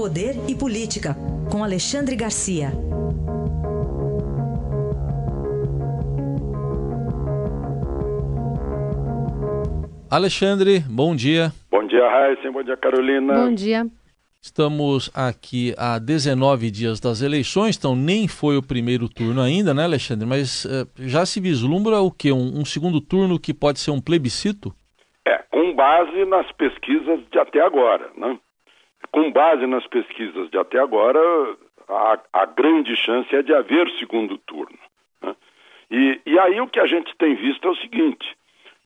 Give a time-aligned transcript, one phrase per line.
[0.00, 1.14] Poder e Política,
[1.52, 2.68] com Alexandre Garcia.
[10.10, 11.52] Alexandre, bom dia.
[11.70, 12.50] Bom dia, Raíssa.
[12.50, 13.34] Bom dia, Carolina.
[13.44, 13.86] Bom dia.
[14.40, 19.84] Estamos aqui há 19 dias das eleições, então nem foi o primeiro turno ainda, né,
[19.84, 20.26] Alexandre?
[20.26, 22.32] Mas uh, já se vislumbra o quê?
[22.32, 24.72] Um, um, segundo turno que pode ser um plebiscito?
[25.28, 28.38] É, com base nas pesquisas de até agora, né?
[29.12, 31.18] Com base nas pesquisas de até agora,
[31.88, 34.78] a, a grande chance é de haver segundo turno.
[35.22, 35.34] Né?
[35.90, 38.36] E, e aí o que a gente tem visto é o seguinte,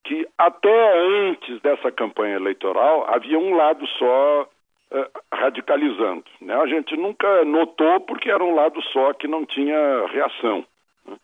[0.05, 4.49] que até antes dessa campanha eleitoral havia um lado só
[4.91, 6.25] uh, radicalizando.
[6.41, 6.55] Né?
[6.55, 10.65] A gente nunca notou porque era um lado só que não tinha reação.
[11.07, 11.17] Né?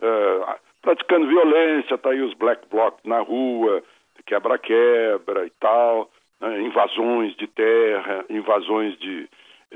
[0.00, 3.82] Uh, praticando violência, tá aí os black blocs na rua,
[4.26, 6.60] quebra-quebra e tal, né?
[6.60, 9.28] invasões de terra, invasões de,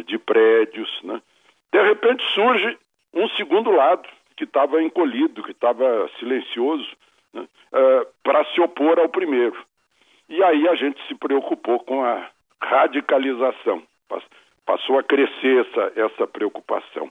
[0.04, 0.90] de prédios.
[1.02, 1.20] Né?
[1.72, 2.78] De repente surge
[3.12, 6.88] um segundo lado que estava encolhido, que estava silencioso,
[7.32, 7.42] né?
[7.42, 9.56] uh, para se opor ao primeiro.
[10.28, 12.26] E aí a gente se preocupou com a
[12.60, 13.82] radicalização.
[14.64, 17.10] Passou a crescer essa, essa preocupação.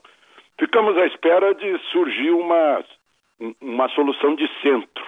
[0.58, 2.84] Ficamos à espera de surgir uma,
[3.60, 5.04] uma solução de centro.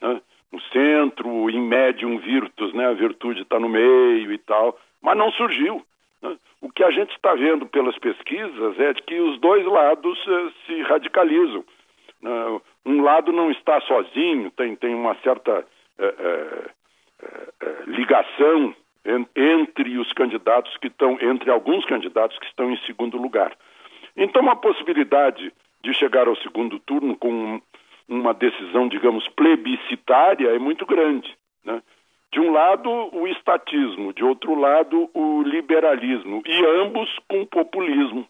[0.00, 0.20] Né?
[0.52, 2.86] Um centro, em médium virtus, né?
[2.86, 5.84] a virtude está no meio e tal, mas não surgiu.
[6.22, 6.36] Né?
[6.60, 10.52] O que a gente está vendo pelas pesquisas é de que os dois lados uh,
[10.66, 11.64] se radicalizam.
[12.22, 15.60] Uh, um lado não está sozinho, tem, tem uma certa
[15.98, 16.70] uh,
[17.86, 18.74] ligação
[19.34, 23.56] entre os candidatos que estão, entre alguns candidatos que estão em segundo lugar.
[24.16, 25.52] Então, a possibilidade
[25.82, 27.60] de chegar ao segundo turno com
[28.08, 31.36] uma decisão, digamos, plebiscitária é muito grande.
[31.64, 31.82] Né?
[32.32, 38.26] De um lado, o estatismo, de outro lado, o liberalismo, e ambos com populismo.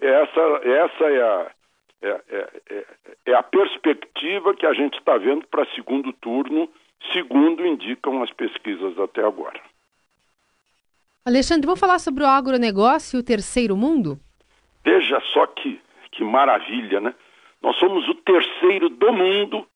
[0.00, 1.50] Essa, essa é, a,
[2.02, 2.84] é, é, é,
[3.26, 6.68] é a perspectiva que a gente está vendo para segundo turno,
[7.12, 9.60] segundo indicam as pesquisas até agora.
[11.24, 14.18] Alexandre, vamos falar sobre o agronegócio e o terceiro mundo?
[14.84, 15.80] Veja só que,
[16.12, 17.14] que maravilha, né?
[17.62, 19.66] Nós somos o terceiro do mundo,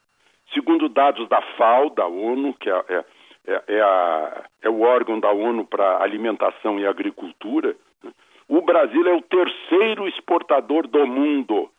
[0.53, 3.05] segundo dados da FAO, da ONU, que é, é,
[3.47, 7.77] é, é a, é o órgão da ONU para alimentação e agricultura.
[8.03, 8.13] Né?
[8.49, 11.71] O Brasil é o terceiro exportador do mundo.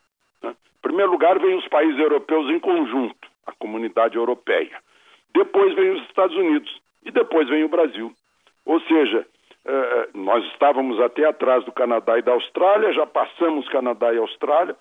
[0.42, 0.52] Né?
[0.52, 4.78] Em primeiro lugar, vem os países europeus em conjunto, a comunidade europeia.
[5.34, 8.14] Depois vem os Estados Unidos e depois vem o Brasil.
[8.66, 9.26] Ou seja,
[9.66, 14.76] eh, nós estávamos até atrás do Canadá e da Austrália, já passamos Canadá e Austrália,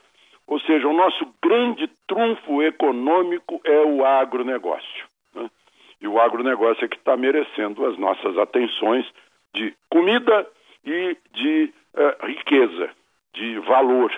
[0.52, 5.06] ou seja, o nosso grande trunfo econômico é o agronegócio.
[5.34, 5.50] Né?
[5.98, 9.06] E o agronegócio é que está merecendo as nossas atenções
[9.54, 10.46] de comida
[10.84, 12.90] e de uh, riqueza,
[13.32, 14.12] de valor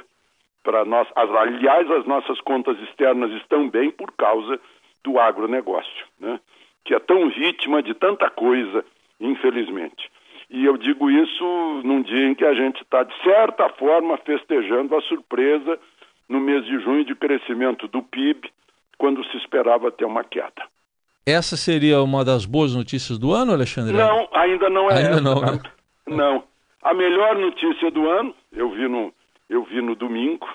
[0.65, 1.07] para nós.
[1.15, 4.59] As, aliás, as nossas contas externas estão bem por causa
[5.05, 6.41] do agronegócio, né?
[6.85, 8.85] que é tão vítima de tanta coisa,
[9.21, 10.11] infelizmente.
[10.51, 14.97] E eu digo isso num dia em que a gente está, de certa forma, festejando
[14.97, 15.79] a surpresa
[16.29, 18.51] no mês de junho de crescimento do PIB,
[18.99, 20.67] quando se esperava ter uma queda.
[21.27, 23.97] Essa seria uma das boas notícias do ano, Alexandre?
[23.97, 25.21] Não, ainda não é ainda essa.
[25.21, 25.61] Não, né?
[26.07, 26.45] não.
[26.83, 29.13] A melhor notícia do ano, eu vi no,
[29.49, 30.47] eu vi no domingo,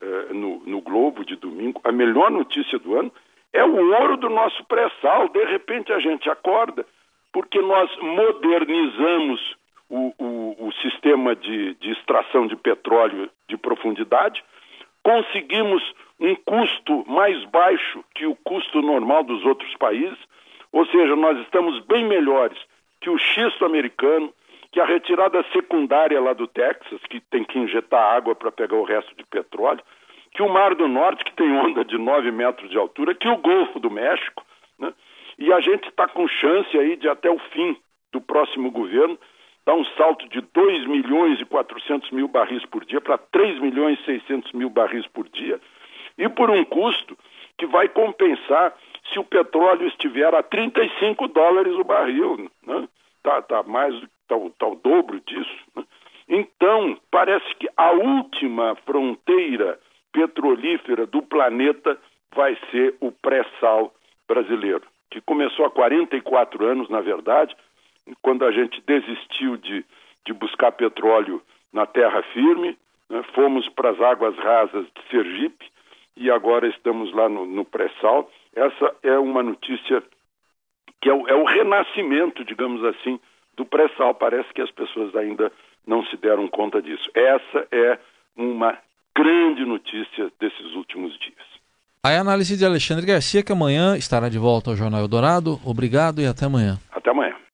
[0.00, 3.12] eh, no, no Globo de domingo, a melhor notícia do ano
[3.52, 5.28] é o ouro do nosso pré-sal.
[5.28, 6.84] De repente a gente acorda
[7.32, 9.40] porque nós modernizamos
[9.88, 14.42] o, o, o sistema de, de extração de petróleo de profundidade,
[15.02, 15.82] conseguimos
[16.18, 20.18] um custo mais baixo que o custo normal dos outros países,
[20.72, 22.58] ou seja, nós estamos bem melhores
[23.00, 24.32] que o xisto americano,
[24.70, 28.84] que a retirada secundária lá do Texas, que tem que injetar água para pegar o
[28.84, 29.82] resto de petróleo,
[30.32, 33.38] que o Mar do Norte, que tem onda de 9 metros de altura, que o
[33.38, 34.44] Golfo do México,
[34.78, 34.92] né?
[35.38, 37.76] E a gente está com chance aí de até o fim
[38.12, 39.18] do próximo governo
[39.64, 43.98] dar um salto de 2 milhões e 400 mil barris por dia para 3 milhões
[44.00, 45.60] e 600 mil barris por dia
[46.18, 47.16] e por um custo
[47.58, 48.74] que vai compensar
[49.12, 52.88] se o petróleo estiver a 35 dólares o barril, né?
[53.22, 53.94] tá, tá mais
[54.28, 55.58] tá, tá o dobro disso.
[55.76, 55.84] Né?
[56.28, 59.78] Então parece que a última fronteira
[60.12, 61.98] petrolífera do planeta
[62.34, 63.92] vai ser o pré-sal
[64.26, 67.54] brasileiro que começou há 44 anos, na verdade,
[68.22, 69.84] quando a gente desistiu de,
[70.26, 71.42] de buscar petróleo
[71.72, 72.76] na terra firme,
[73.08, 75.66] né, fomos para as águas rasas de Sergipe
[76.16, 78.30] e agora estamos lá no, no pré-sal.
[78.54, 80.02] Essa é uma notícia
[81.00, 83.18] que é o, é o renascimento, digamos assim,
[83.56, 84.14] do pré-sal.
[84.14, 85.50] Parece que as pessoas ainda
[85.86, 87.08] não se deram conta disso.
[87.14, 87.98] Essa é
[88.36, 88.76] uma
[89.16, 91.50] grande notícia desses últimos dias.
[92.02, 95.60] A análise de Alexandre Garcia, que amanhã estará de volta ao Jornal Eldorado.
[95.64, 96.78] Obrigado e até amanhã.